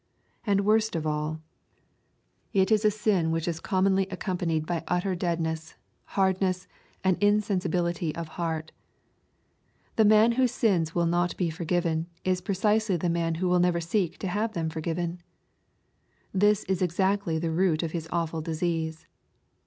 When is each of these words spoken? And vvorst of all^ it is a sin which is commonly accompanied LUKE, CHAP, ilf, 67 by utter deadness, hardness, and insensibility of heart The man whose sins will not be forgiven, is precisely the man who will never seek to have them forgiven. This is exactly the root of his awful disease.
And 0.47 0.61
vvorst 0.61 0.95
of 0.95 1.03
all^ 1.03 1.41
it 2.53 2.71
is 2.71 2.83
a 2.83 2.89
sin 2.89 3.29
which 3.29 3.47
is 3.47 3.59
commonly 3.59 4.07
accompanied 4.09 4.63
LUKE, 4.67 4.79
CHAP, 4.79 4.79
ilf, 4.79 4.79
67 4.79 4.85
by 4.87 4.97
utter 4.97 5.15
deadness, 5.15 5.75
hardness, 6.05 6.67
and 7.03 7.17
insensibility 7.23 8.15
of 8.15 8.29
heart 8.29 8.71
The 9.97 10.03
man 10.05 10.31
whose 10.31 10.49
sins 10.51 10.95
will 10.95 11.05
not 11.05 11.37
be 11.37 11.51
forgiven, 11.51 12.07
is 12.23 12.41
precisely 12.41 12.97
the 12.97 13.09
man 13.09 13.35
who 13.35 13.47
will 13.47 13.59
never 13.59 13.79
seek 13.79 14.17
to 14.17 14.27
have 14.27 14.53
them 14.53 14.71
forgiven. 14.71 15.21
This 16.33 16.63
is 16.63 16.81
exactly 16.81 17.37
the 17.37 17.51
root 17.51 17.83
of 17.83 17.91
his 17.91 18.09
awful 18.11 18.41
disease. 18.41 19.05